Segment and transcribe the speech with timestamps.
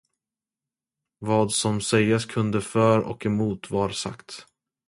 [1.19, 4.45] Vad som sägas kunde för och emot var sagt.